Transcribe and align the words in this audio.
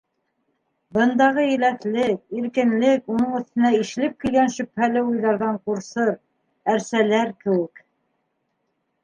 Бындағы 0.97 1.43
еләҫлек, 1.47 2.17
иркенлек 2.39 3.13
уның 3.17 3.35
өҫтөнә 3.41 3.71
ишелеп 3.81 4.17
килгән 4.25 4.51
шөбһәле 4.55 5.05
уйҙарҙан 5.11 5.61
ҡурсыр, 5.69 6.11
әрсәләр 6.75 7.33
кеүек... 7.47 7.85